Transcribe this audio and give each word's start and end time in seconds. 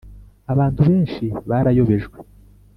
abantu 0.51 0.79
benshi 0.89 1.25
barayobejwe, 1.49 2.17